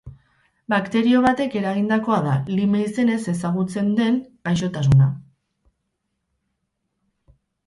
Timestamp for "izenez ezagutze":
2.85-3.85